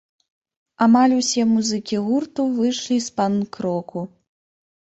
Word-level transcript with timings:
Амаль 0.85 1.13
усе 1.17 1.45
музыкі 1.51 1.95
гурта 2.07 2.47
выйшлі 2.57 2.97
з 3.09 3.15
панк-року. 3.21 3.99